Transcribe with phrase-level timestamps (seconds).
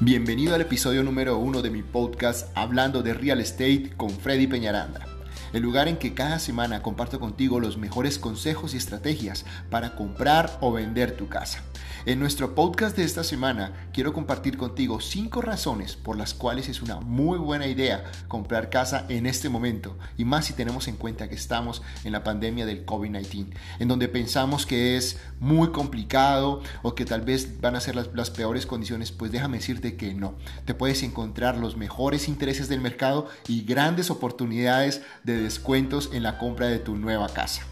[0.00, 5.04] Bienvenido al episodio número uno de mi podcast Hablando de Real Estate con Freddy Peñaranda,
[5.52, 10.56] el lugar en que cada semana comparto contigo los mejores consejos y estrategias para comprar
[10.60, 11.64] o vender tu casa.
[12.06, 16.80] En nuestro podcast de esta semana quiero compartir contigo cinco razones por las cuales es
[16.80, 21.28] una muy buena idea comprar casa en este momento y más si tenemos en cuenta
[21.28, 23.48] que estamos en la pandemia del COVID-19,
[23.80, 28.30] en donde pensamos que es muy complicado o que tal vez van a ser las,
[28.30, 30.34] peores condiciones, pues déjame decirte que no.
[30.66, 36.38] Te puedes encontrar los mejores intereses del mercado y grandes oportunidades de descuentos en la
[36.38, 37.62] compra de tu nueva casa.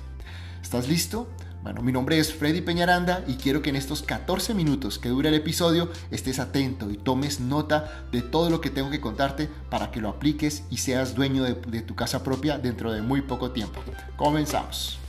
[0.63, 1.29] ¿Estás listo?
[1.67, 5.31] Bueno, mi nombre es Freddy Peñaranda y quiero que en estos 14 minutos que dura
[5.31, 9.91] el episodio estés atento y tomes nota de todo lo que tengo que contarte para
[9.91, 13.51] que lo apliques y seas dueño de, de tu casa propia dentro de muy poco
[13.51, 13.83] tiempo.
[14.15, 15.01] Comenzamos.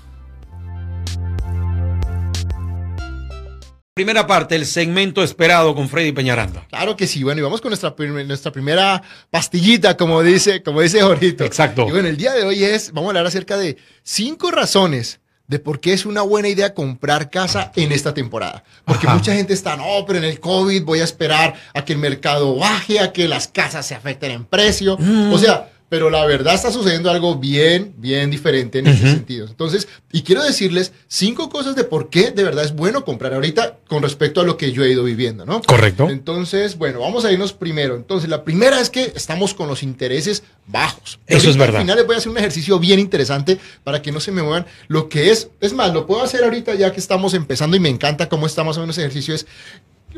[3.94, 6.66] Primera parte, el segmento esperado con Freddy Peñaranda.
[6.70, 11.04] Claro que sí, bueno, y vamos con nuestra, nuestra primera pastillita, como dice, como dice
[11.04, 11.44] Jorito.
[11.44, 11.86] Exacto.
[11.88, 15.60] Y bueno, el día de hoy es, vamos a hablar acerca de cinco razones de
[15.60, 18.64] por qué es una buena idea comprar casa en esta temporada.
[18.86, 19.16] Porque Ajá.
[19.16, 22.56] mucha gente está, no, pero en el COVID voy a esperar a que el mercado
[22.58, 24.98] baje, a que las casas se afecten en precio.
[25.00, 25.34] Mm.
[25.34, 29.48] O sea, pero la verdad está sucediendo algo bien, bien diferente en ese sentido.
[29.48, 33.78] Entonces, y quiero decirles cinco cosas de por qué de verdad es bueno comprar ahorita
[33.88, 35.62] con respecto a lo que yo he ido viviendo, ¿no?
[35.62, 36.10] Correcto.
[36.10, 37.96] Entonces, bueno, vamos a irnos primero.
[37.96, 41.20] Entonces, la primera es que estamos con los intereses bajos.
[41.26, 41.78] Eso es verdad.
[41.78, 44.44] Al final les voy a hacer un ejercicio bien interesante para que no se me
[44.44, 44.66] muevan.
[44.90, 47.90] Lo que es, es más, lo puedo hacer ahorita ya que estamos empezando y me
[47.90, 49.34] encanta cómo está más o menos ese ejercicio.
[49.34, 49.48] Es,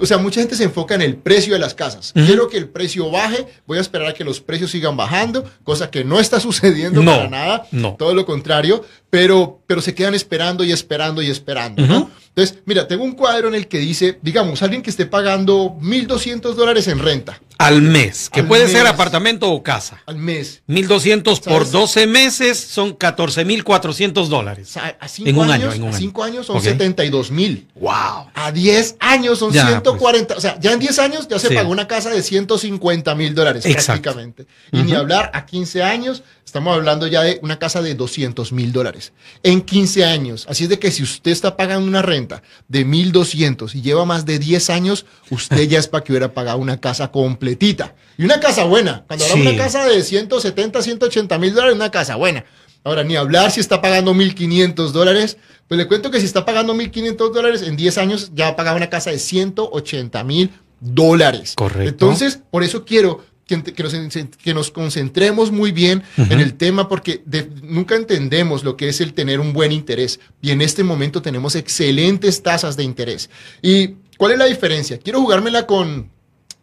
[0.02, 2.12] o sea, mucha gente se enfoca en el precio de las casas.
[2.14, 5.90] Quiero que el precio baje, voy a esperar a que los precios sigan bajando, cosa
[5.92, 7.68] que no está sucediendo No, para nada.
[7.72, 7.96] no.
[7.98, 11.82] Todo lo contrario, pero, pero se quedan esperando y esperando y esperando.
[11.84, 16.54] Entonces, mira, tengo un cuadro en el que dice, digamos, alguien que esté pagando 1.200
[16.54, 18.92] dólares en renta Al mes, que Al puede ser mes.
[18.94, 20.02] apartamento o casa.
[20.06, 20.62] al mes.
[20.68, 21.72] 1200 por ¿Sabes?
[21.74, 24.70] 12 meses son 14400 O dólares.
[24.70, 25.98] sea, a cinco En un años, año, en un a año.
[26.00, 26.64] cinco años son Ok.
[26.64, 27.68] 72 mil.
[27.76, 28.30] Wow.
[28.34, 30.36] A 10 años son Ya, 140.
[30.38, 31.54] O sea, ya en 10 años ya se Sí.
[31.56, 34.04] pagó una casa de 150 mil dólares Exacto.
[34.04, 34.46] prácticamente.
[34.72, 35.02] Y ni Ujú.
[35.02, 39.12] hablar a 15 años, estamos hablando ya de una casa de 200 mil dólares.
[39.44, 40.46] En 15 años.
[40.50, 44.26] Así es de que si usted está pagando una renta de 1200 y lleva más
[44.26, 47.12] de 10 años, usted ya es para que hubiera pagado una casa
[47.54, 47.96] completita.
[48.18, 49.04] Y una casa buena.
[49.08, 49.56] Cuando hablamos de Sí.
[49.56, 52.46] una casa de 170, 180 mil dólares, una casa buena.
[52.84, 55.38] Ahora, ni hablar si está pagando 1.500 dólares.
[55.68, 58.78] Pues le cuento que si está pagando 1.500 dólares, en 10 años ya ha pagado
[58.78, 61.54] una casa de 180 mil dólares.
[61.56, 61.90] Correcto.
[61.90, 63.94] Entonces, por eso quiero que, que nos,
[64.42, 69.02] que nos concentremos muy bien en el tema, porque de- nunca entendemos lo que es
[69.02, 70.20] el tener un buen interés.
[70.42, 73.30] Y en este momento tenemos excelentes tasas de interés.
[73.62, 74.98] ¿Y cuál es la diferencia?
[75.00, 76.10] Quiero jugármela con,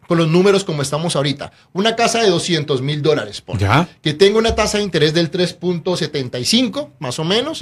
[0.07, 1.51] con los números como estamos ahorita.
[1.73, 3.43] Una casa de 200 mil dólares.
[3.57, 3.87] Ya.
[4.01, 7.59] que tenga una tasa de interés del 3.75, más o menos.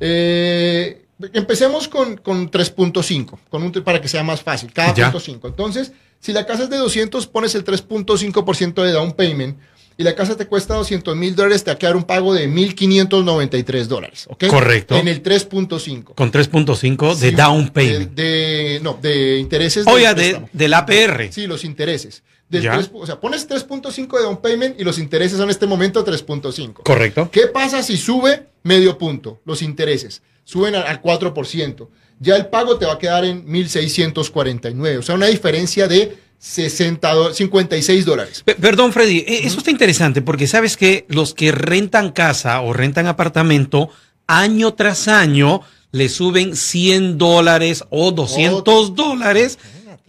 [0.00, 5.48] Eh, empecemos con, con 3.5, con un, para que sea más fácil, cada punto 5.
[5.48, 9.58] Entonces, si la casa es de 200, pones el 3.5% de down payment
[10.00, 12.48] y la casa te cuesta 200 mil dólares, te va a quedar un pago de
[12.48, 14.26] 1.593 dólares.
[14.30, 14.46] ¿ok?
[14.46, 14.96] Correcto.
[14.96, 16.14] En el 3.5.
[16.14, 18.12] Con 3.5 de Sí, down payment.
[18.14, 19.84] De, de- no, de intereses.
[19.84, 21.32] del Oiga, de, del APR.
[21.32, 22.22] Sí, los intereses.
[22.48, 22.74] Del Ya.
[22.76, 26.04] 3 o sea, pones 3.5 de down payment y los intereses son en este momento
[26.04, 26.82] 3.5.
[26.84, 27.28] Correcto.
[27.30, 30.22] ¿Qué pasa si sube medio punto los intereses?
[30.44, 31.88] Suben al, al 4%.
[32.20, 34.98] Ya el pago te va a quedar en 1.649.
[34.98, 38.42] O sea, una diferencia de 60 do- 56 dólares.
[38.44, 42.72] Pe- Perdón, Freddy, eh, eso está interesante porque sabes que los que rentan casa o
[42.72, 43.90] rentan apartamento,
[44.26, 45.60] año tras año
[45.90, 49.58] le suben 100 dólares o 200 dólares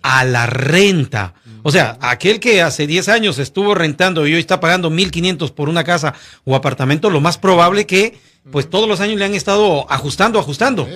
[0.01, 1.33] a la renta.
[1.63, 5.67] O sea, aquel que hace 10 años estuvo rentando y hoy está pagando 1.500 por
[5.67, 6.13] una casa
[6.45, 8.17] o apartamento, lo más probable que
[8.51, 10.87] pues todos los años le han estado ajustando, ajustando.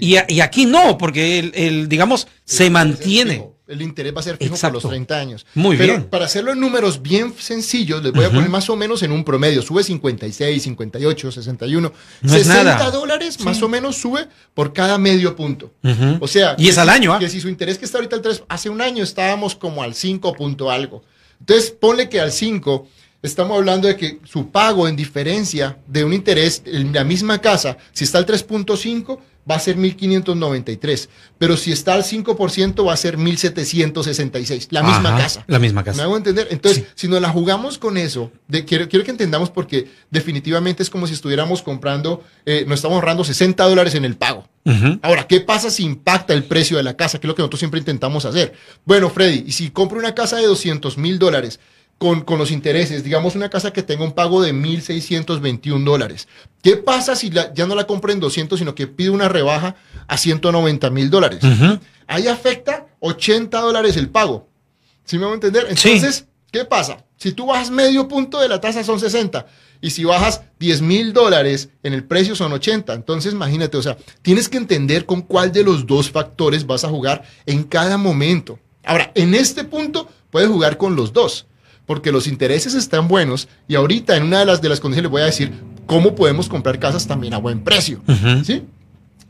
[0.00, 3.46] Y, a- y aquí no, porque el, el, digamos, se El mantiene.
[3.68, 4.74] El interés va a ser fijo Exacto.
[4.78, 5.46] por los 30 años.
[5.54, 6.04] Muy Pero bien.
[6.04, 9.24] para hacerlo en números bien sencillos, les voy a poner más o menos en un
[9.24, 9.60] promedio.
[9.60, 11.92] Sube 56, 58, 61.
[12.22, 12.90] No es 60 nada.
[12.92, 15.72] dólares más o menos sube por cada medio punto.
[16.20, 17.18] O sea, Y es al año, ¿ah?
[17.18, 19.94] Que si su interés que está ahorita al 3, hace un año estábamos como al
[19.94, 21.02] 5 punto algo.
[21.40, 22.86] Entonces, ponle que al 5
[23.22, 27.76] estamos hablando de que su pago en diferencia de un interés en la misma casa,
[27.92, 29.18] si está al 3.5,
[29.48, 31.08] va a ser 1.593.
[31.38, 34.68] Pero si está al 5%, va a ser 1.766.
[34.70, 35.44] La misma Ajá, casa.
[35.46, 36.02] La misma ¿Me casa.
[36.02, 36.48] hago entender?
[36.50, 36.90] Entonces, Sí.
[36.94, 41.06] si nos la jugamos con eso, de, quiero, quiero que entendamos porque definitivamente es como
[41.06, 44.48] si estuviéramos comprando, eh, nos estamos ahorrando 60 dólares en el pago.
[45.02, 47.20] Ahora, ¿qué pasa si impacta el precio de la casa?
[47.20, 48.52] Que es lo que nosotros siempre intentamos hacer.
[48.84, 51.60] Bueno, Freddy, y si compro una casa de 200 mil dólares,
[51.98, 56.28] con, con, los intereses, digamos una casa que tenga un pago de 1.621 dólares.
[56.62, 59.76] ¿Qué pasa si la, ya no la compro en 200, sino que pide una rebaja
[60.06, 61.40] a 190 mil dólares?
[62.06, 64.48] Ahí afecta 80 dólares el pago.
[65.04, 65.66] ¿Sí me voy a entender?
[65.68, 67.04] Entonces, ¿qué pasa?
[67.16, 69.46] Si tú bajas medio punto de la tasa son 60
[69.80, 72.92] y si bajas 10 mil dólares en el precio son 80.
[72.92, 76.88] Entonces, imagínate, o sea, tienes que entender con cuál de los dos factores vas a
[76.88, 78.58] jugar en cada momento.
[78.84, 81.46] Ahora, en este punto puedes jugar con los dos
[81.86, 85.10] porque los intereses están buenos y ahorita en una de las, de las condiciones les
[85.10, 85.52] voy a decir
[85.86, 88.02] cómo podemos comprar casas también a buen precio.
[88.44, 88.64] ¿sí?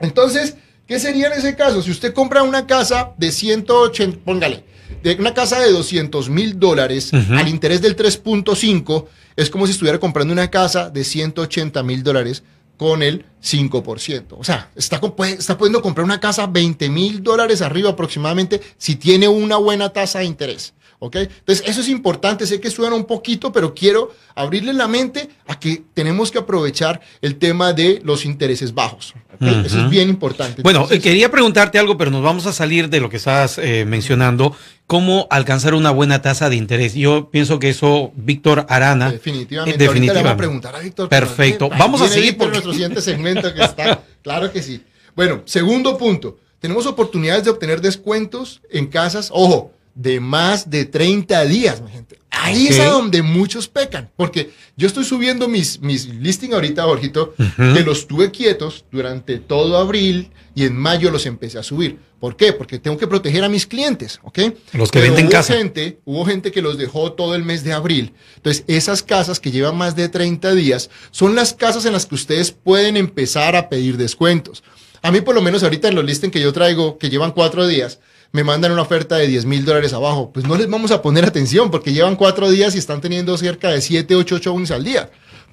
[0.00, 0.56] Entonces,
[0.86, 1.82] ¿qué sería en ese caso?
[1.82, 4.64] Si usted compra una casa de 180, póngale,
[5.02, 9.06] de una casa de 200 mil dólares al interés del 3.5,
[9.36, 12.42] es como si estuviera comprando una casa de 180 mil dólares
[12.76, 14.36] con el 5%.
[14.38, 19.28] O sea, está, está pudiendo comprar una casa 20 mil dólares arriba aproximadamente si tiene
[19.28, 20.74] una buena tasa de interés.
[20.98, 21.16] ¿Ok?
[21.16, 25.58] Entonces, eso es importante, sé que suena un poquito, pero quiero abrirle la mente a
[25.58, 29.14] que tenemos que aprovechar el tema de los intereses bajos.
[29.40, 30.62] Eso es bien importante.
[30.62, 34.56] Bueno, quería preguntarte algo, pero nos vamos a salir de lo que estás eh, mencionando,
[34.86, 36.94] cómo alcanzar una buena tasa de interés.
[36.94, 39.10] Yo pienso que eso Víctor Arana.
[39.10, 39.78] Definitivamente.
[39.78, 40.14] definitivamente.
[40.14, 41.08] le vamos a preguntar a Víctor.
[41.08, 41.68] Perfecto.
[41.68, 44.02] Vamos a seguir por nuestro siguiente segmento que está.
[44.22, 44.82] claro que sí.
[45.14, 46.38] Bueno, segundo punto.
[46.58, 49.28] Tenemos oportunidades de obtener descuentos en casas.
[49.32, 52.18] Ojo, de más de 30 días, mi gente.
[52.30, 57.34] Ahí es a donde muchos pecan, porque yo estoy subiendo mis, mis listing ahorita, Jorgito,
[57.56, 61.98] que los tuve quietos durante todo abril y en mayo los empecé a subir.
[62.20, 62.52] ¿Por qué?
[62.52, 64.38] Porque tengo que proteger a mis clientes, ¿ok?
[64.74, 68.12] Los que venden hubo Gente, hubo gente que los dejó todo el mes de abril.
[68.36, 72.14] Entonces, esas casas que llevan más de 30 días son las casas en las que
[72.14, 74.62] ustedes pueden empezar a pedir descuentos.
[75.02, 77.66] A mí, por lo menos ahorita en los listings que yo traigo, que llevan cuatro
[77.66, 77.98] días,
[78.32, 81.24] me mandan una oferta de 10 mil dólares abajo, pues no les vamos a poner
[81.24, 85.10] atención porque llevan cuatro días y están teniendo cerca de 7, 8 showings al día.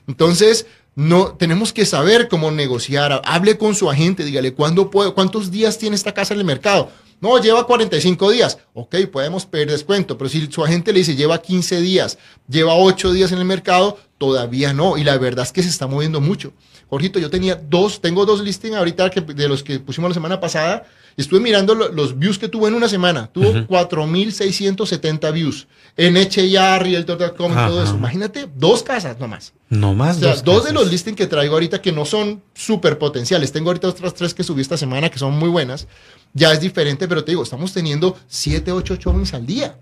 [0.08, 0.66] Entonces,
[0.96, 3.22] no, tenemos que saber cómo negociar.
[3.26, 6.90] Hable con su agente, dígale, ¿cuándo puedo, ¿cuántos días tiene esta casa en el mercado?
[7.20, 8.58] No, lleva 45 días.
[8.74, 12.18] Ok, podemos pedir descuento, pero si su agente le dice lleva 15 días,
[12.50, 14.98] lleva 8 días en el mercado, todavía no.
[14.98, 16.52] Y la verdad es que se está moviendo mucho.
[16.90, 20.86] Jorgito, yo tenía dos, tengo dos listings ahorita de los que pusimos la semana pasada
[21.18, 23.28] Estuve mirando los views que tuvo en una semana.
[23.28, 27.96] Tuvo 4.670 views en HIA, Realtor.com y todo eso.
[27.96, 29.54] Imagínate, dos casas nomás.
[29.70, 30.18] No más.
[30.18, 33.52] O sea, dos, de los listings que traigo ahorita que no son súper potenciales.
[33.52, 35.88] Tengo ahorita otras tres que subí esta semana que son muy buenas.
[36.34, 39.78] Ya es diferente, pero te digo, estamos teniendo 7, 8 showings al día.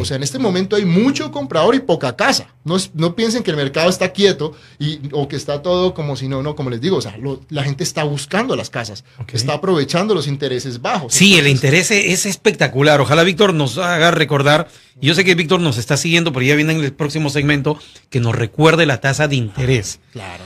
[0.00, 2.48] O sea, en este momento hay mucho comprador y poca casa.
[2.62, 6.28] No, no piensen que el mercado está quieto y, o que está todo como si
[6.28, 7.16] no, no, como les digo, o sea,
[7.48, 11.14] la gente está buscando las casas, está aprovechando los intereses bajos.
[11.14, 13.00] Sí, el interés es espectacular.
[13.00, 14.68] Ojalá Víctor nos haga recordar,
[15.00, 17.78] yo sé que Víctor nos está siguiendo, pero ya viene en el próximo segmento,
[18.10, 20.00] que nos recuerde la tasa de interés.
[20.12, 20.44] Claro.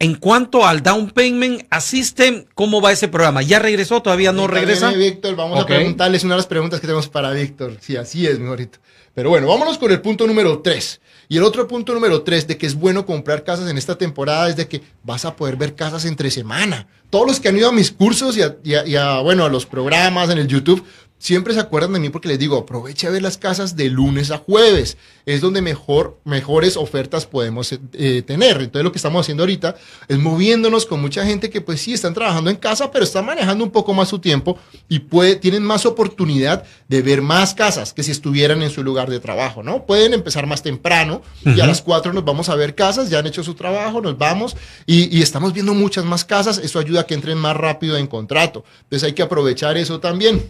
[0.00, 3.42] en cuanto al down payment, asisten, ¿cómo va ese programa?
[3.42, 4.02] ¿Ya regresó?
[4.02, 4.90] ¿Todavía no regresa?
[4.90, 7.76] Víctor, vamos a preguntarles una de las preguntas que tenemos para Víctor.
[7.80, 8.80] Sí, así es mejorito.
[9.20, 10.98] Pero bueno, vámonos con el punto número 3.
[11.28, 14.48] Y el otro punto número 3 de que es bueno comprar casas en esta temporada
[14.48, 16.88] es de que vas a poder ver casas entre semana.
[17.10, 20.38] Todos los que han ido a mis cursos y a bueno, a los programas en
[20.38, 20.82] el YouTube,
[21.20, 24.30] siempre se acuerdan de mí porque les digo, aproveche a ver las casas de lunes
[24.30, 24.96] a jueves.
[25.26, 28.56] Es donde mejor, mejores ofertas podemos eh, tener.
[28.56, 29.76] Entonces lo que estamos haciendo ahorita
[30.08, 33.62] es moviéndonos con mucha gente que pues sí están trabajando en casa, pero están manejando
[33.62, 34.58] un poco más su tiempo
[34.88, 39.10] y puede, tienen más oportunidad de ver más casas que si estuvieran en su lugar
[39.10, 39.84] de trabajo, ¿no?
[39.84, 43.26] Pueden empezar más temprano y a las 4 nos vamos a ver casas, ya han
[43.26, 46.56] hecho su trabajo, nos vamos y, y estamos viendo muchas más casas.
[46.56, 48.64] Eso ayuda a que entren más rápido en contrato.
[48.84, 50.42] Entonces hay que aprovechar eso también.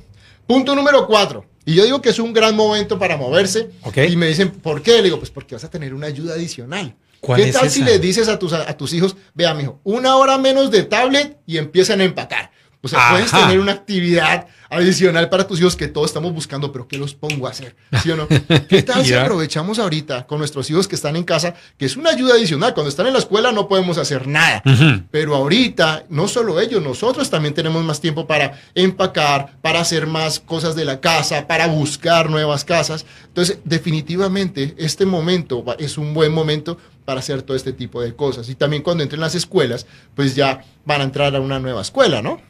[0.46, 1.44] Punto número cuatro.
[1.64, 3.70] Y yo digo que es un gran momento para moverse.
[4.08, 4.96] Y me dicen, ¿por qué?
[4.96, 6.96] Le digo, pues porque vas a tener una ayuda adicional.
[7.36, 10.70] ¿Qué tal si le dices a tus, a, tus hijos, vea, mijo, una hora menos
[10.70, 12.50] de tablet y empiezan a empacar?
[12.82, 16.88] O sea, puedes tener una actividad adicional para tus hijos que todos estamos buscando, pero
[16.88, 17.76] ¿qué los pongo a hacer?
[18.02, 18.26] ¿Sí o no?
[18.28, 22.10] ¿Qué tal si aprovechamos ahorita con nuestros hijos que están en casa, que es una
[22.10, 22.72] ayuda adicional?
[22.72, 24.62] Cuando están en la escuela no podemos hacer nada,
[25.10, 30.40] pero ahorita no solo ellos, nosotros también tenemos más tiempo para empacar, para hacer más
[30.40, 33.04] cosas de la casa, para buscar nuevas casas.
[33.26, 36.78] Entonces, definitivamente, este momento es un buen momento
[37.10, 38.48] para hacer todo este tipo de cosas.
[38.50, 42.22] Y también cuando entren las escuelas, pues ya van a entrar a una nueva escuela,
[42.22, 42.40] ¿no?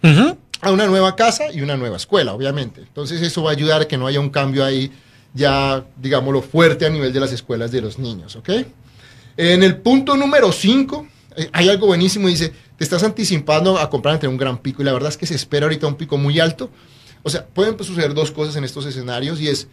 [0.61, 2.83] A una nueva casa y una nueva escuela, obviamente.
[2.83, 4.93] Entonces eso va a ayudar a que no haya un cambio ahí
[5.33, 8.51] ya, digámoslo, fuerte a nivel de las escuelas de los niños, ¿ok?
[9.39, 14.13] En el punto número 5, eh, hay algo buenísimo, dice, te estás anticipando a comprar
[14.17, 16.39] entre un gran pico y la verdad es que se espera ahorita un pico muy
[16.39, 16.69] alto.
[17.23, 19.69] O sea, pueden suceder dos cosas en estos escenarios y es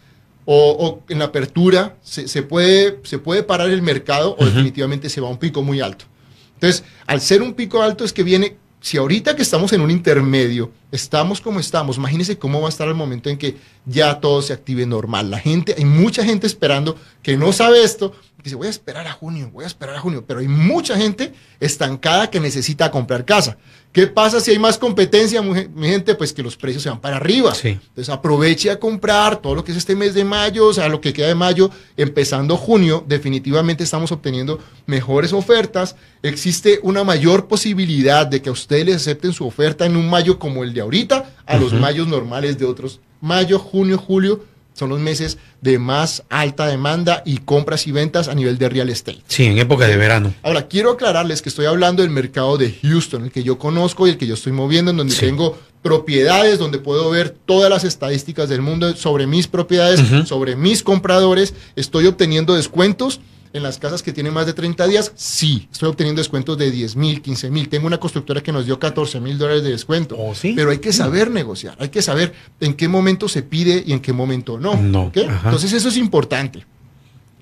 [0.50, 5.28] o, en la apertura se, puede, se puede parar el mercado o definitivamente se va
[5.28, 6.06] a un pico muy alto.
[6.54, 9.90] Entonces, al ser un pico alto es que viene, si ahorita que estamos en un
[9.90, 14.40] intermedio, estamos como estamos, imagínense cómo va a estar el momento en que ya todo
[14.40, 15.30] se active normal.
[15.30, 19.12] La gente, hay mucha gente esperando que no sabe esto, dice, voy a esperar a
[19.12, 23.58] junio, voy a esperar a junio, pero hay mucha gente estancada que necesita comprar casa.
[23.92, 26.14] ¿Qué pasa si hay más competencia, mi gente?
[26.14, 27.52] Pues que los precios se van para arriba.
[27.64, 31.00] Entonces aproveche a comprar todo lo que es este mes de mayo, o sea, lo
[31.00, 35.96] que queda de mayo, empezando junio, definitivamente estamos obteniendo mejores ofertas.
[36.22, 40.38] Existe una mayor posibilidad de que a ustedes les acepten su oferta en un mayo
[40.38, 43.00] como el de ahorita, a los mayos normales de otros.
[43.20, 44.44] Mayo, junio, julio,
[44.78, 48.88] son los meses de más alta demanda y compras y ventas a nivel de real
[48.88, 49.22] estate.
[49.26, 50.32] Sí, en época de verano.
[50.42, 54.10] Ahora, quiero aclararles que estoy hablando del mercado de Houston, el que yo conozco y
[54.10, 58.48] el que yo estoy moviendo, en donde tengo propiedades, donde puedo ver todas las estadísticas
[58.48, 61.54] del mundo sobre mis propiedades, sobre mis compradores.
[61.76, 63.20] Estoy obteniendo descuentos
[63.52, 66.96] en las casas que tienen más de 30 días, sí, estoy obteniendo descuentos de 10
[66.96, 67.68] mil, 15 mil.
[67.68, 70.16] Tengo una constructora que nos dio 14 mil dólares de descuento.
[70.18, 73.92] Oh, pero hay que saber negociar, hay que saber en qué momento se pide y
[73.92, 74.74] en qué momento no.
[74.76, 76.64] no Entonces eso es importante,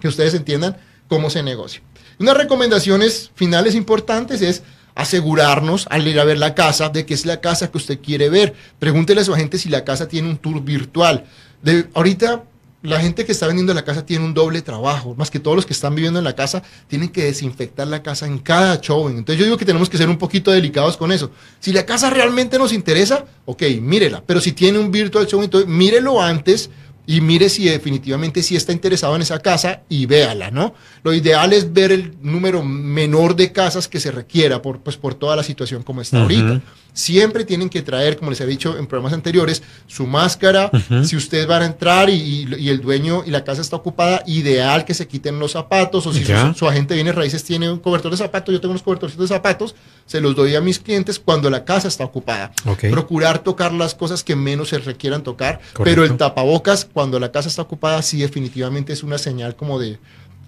[0.00, 0.76] que ustedes entiendan
[1.08, 1.82] cómo se negocia.
[2.18, 4.62] Unas recomendaciones finales importantes es
[4.94, 8.30] asegurarnos al ir a ver la casa de que es la casa que usted quiere
[8.30, 8.54] ver.
[8.78, 11.26] Pregúntele a su agente si la casa tiene un tour virtual.
[11.62, 12.44] De, ahorita
[12.82, 15.66] la gente que está vendiendo la casa tiene un doble trabajo, más que todos los
[15.66, 19.18] que están viviendo en la casa tienen que desinfectar la casa en cada showing.
[19.18, 21.30] Entonces yo digo que tenemos que ser un poquito delicados con eso.
[21.58, 25.68] Si la casa realmente nos interesa, ok, mírela, pero si tiene un virtual showing, entonces
[25.68, 26.70] mírelo antes
[27.06, 30.74] y mire si definitivamente sí está interesado en esa casa y véala, ¿no?
[31.04, 35.14] Lo ideal es ver el número menor de casas que se requiera por, pues, por
[35.14, 36.60] toda la situación como está ahorita.
[36.96, 40.70] Siempre tienen que traer, como les he dicho en programas anteriores, su máscara.
[41.04, 44.94] Si ustedes van a entrar y, el dueño y la casa está ocupada, ideal que
[44.94, 48.50] se quiten los zapatos o si su, agente viene raíces tiene un cobertor de zapatos,
[48.50, 49.74] yo tengo unos cobertores de zapatos,
[50.06, 52.52] se los doy a mis clientes cuando la casa está ocupada.
[52.90, 57.50] Procurar tocar las cosas que menos se requieran tocar, pero el tapabocas cuando la casa
[57.50, 59.98] está ocupada sí definitivamente es una señal como de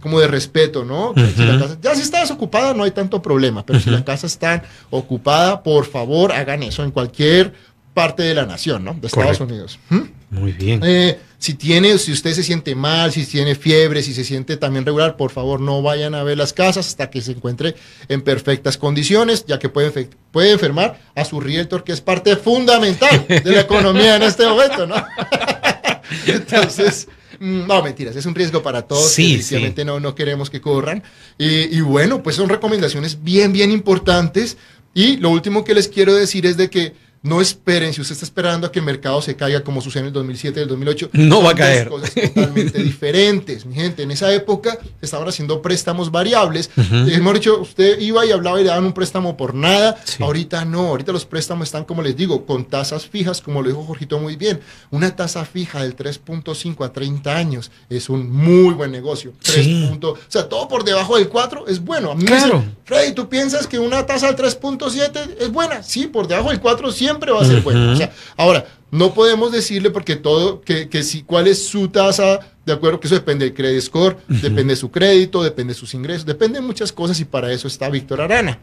[0.01, 1.15] como de respeto, ¿no?
[1.83, 5.87] ya si está desocupada no hay tanto problema, pero si la casa está ocupada, por
[5.87, 7.53] favor hagan eso en cualquier
[7.95, 8.95] parte de la nación, ¿no?
[8.95, 9.81] De Estados Unidos.
[9.89, 10.01] ¿Mm?
[10.31, 10.81] Muy bien.
[10.85, 14.85] Eh, si tiene, si usted se siente mal, si tiene fiebre, si se siente también
[14.85, 17.75] regular, por favor no vayan a ver las casas hasta que se encuentre
[18.09, 23.27] en perfectas condiciones, ya que puede, puede enfermar a su realtor, que es parte fundamental
[23.29, 24.97] de la economía en este momento, ¿no?
[26.27, 27.09] Entonces,
[27.41, 29.11] no, mentiras, es un riesgo para todos.
[29.13, 29.41] Sí,
[29.85, 31.03] No, no queremos que corran.
[31.39, 34.57] y bueno, pues son recomendaciones bien, bien importantes.
[34.95, 38.25] Y lo último que les quiero decir es de que no esperen, si usted está
[38.25, 41.11] esperando a que el mercado se caiga como sucedió en el 2007 y el 2008,
[41.15, 41.89] no va a caer.
[41.89, 44.05] cosas totalmente diferentes, mi gente.
[44.05, 46.71] En esa época estaban haciendo préstamos variables.
[46.77, 49.99] Hemos dicho, usted iba y hablaba y le daban un préstamo por nada.
[50.21, 53.83] Ahorita no, ahorita los préstamos están, como les digo, con tasas fijas, como lo dijo
[53.83, 54.61] Jorgito muy bien.
[54.91, 59.33] Una tasa fija del 3.5 a 30 años es un muy buen negocio.
[59.43, 59.99] 3.
[60.03, 62.13] o sea, todo por debajo del 4 es bueno.
[62.13, 62.65] A mí claro.
[62.85, 65.83] Freddy, ¿tú piensas que una tasa del 3.7 es buena?
[65.83, 67.99] Sí, por debajo del 4 sí siempre va a ser bueno.
[68.37, 73.01] ahora, no podemos decirle porque todo, que, que si, cuál es su tasa, de acuerdo,
[73.01, 76.61] que eso depende del credit score, depende de su crédito, depende de sus ingresos, depende
[76.61, 78.59] de muchas cosas y para eso está Víctor Arana.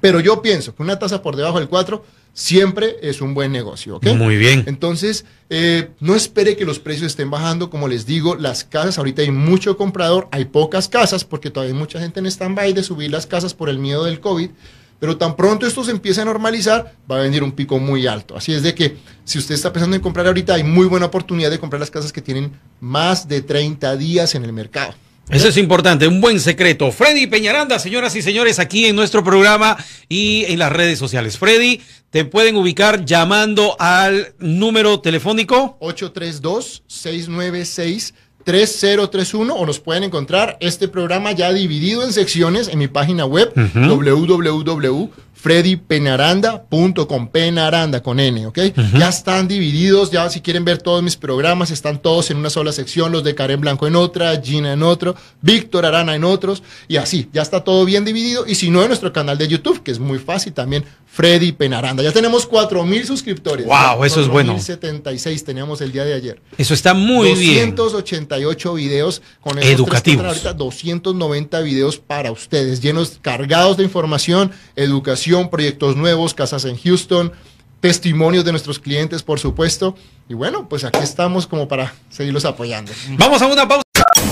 [0.00, 3.98] Pero yo pienso que una tasa por debajo del 4 siempre es un buen negocio.
[4.14, 4.64] Muy bien.
[4.66, 7.70] Entonces, eh, no espere que los precios estén bajando.
[7.70, 11.78] Como les digo, las casas, ahorita hay mucho comprador, hay pocas casas porque todavía hay
[11.78, 14.50] mucha gente en stand-by de subir las casas por el miedo del COVID.
[14.98, 18.36] Pero tan pronto esto se empiece a normalizar, va a venir un pico muy alto.
[18.36, 21.50] Así es de que si usted está pensando en comprar ahorita, hay muy buena oportunidad
[21.50, 24.94] de comprar las casas que tienen más de 30 días en el mercado.
[25.28, 26.92] Eso es importante, un buen secreto.
[26.92, 29.76] Freddy Peñaranda, señoras y señores, aquí en nuestro programa
[30.08, 31.36] y en las redes sociales.
[31.36, 38.14] Freddy, te pueden ubicar llamando al número telefónico 832 696
[38.46, 43.52] 3031 o nos pueden encontrar este programa ya dividido en secciones en mi página web
[43.74, 45.10] www
[45.46, 48.58] freddypenaranda.com, penaranda con N, ¿ok?
[48.98, 52.72] Ya están divididos, ya si quieren ver todos mis programas, están todos en una sola
[52.72, 56.96] sección, los de Karen Blanco en otra, Gina en otro, Víctor Arana en otros, y
[56.96, 59.92] así, ya está todo bien dividido, y si no, en nuestro canal de YouTube, que
[59.92, 62.02] es muy fácil también, Freddy Penaranda.
[62.02, 63.64] Ya tenemos 4000 suscriptores.
[63.64, 64.58] Wow, eso es bueno.
[64.58, 66.42] 76 teníamos el día de ayer.
[66.58, 67.74] Eso está muy bien.
[67.74, 70.26] 288 videos con educativos.
[70.26, 76.76] Ahorita 290 videos para ustedes, llenos cargados de información, educación inversión, proyectos nuevos, casas en
[76.76, 77.32] Houston,
[77.80, 79.94] testimonios de nuestros clientes, por supuesto.
[80.28, 82.92] Y bueno, pues aquí estamos como para seguirlos apoyando.
[83.18, 83.82] Vamos a una pausa.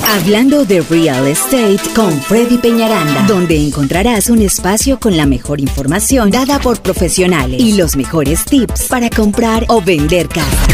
[0.09, 6.31] Hablando de real estate con Freddy Peñaranda, donde encontrarás un espacio con la mejor información
[6.31, 10.67] dada por profesionales y los mejores tips para comprar o vender casa.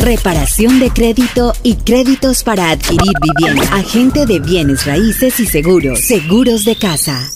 [0.00, 3.68] Reparación de crédito y créditos para adquirir vivienda.
[3.74, 6.00] Agente de bienes raíces y seguros.
[6.00, 7.30] Seguros de casa.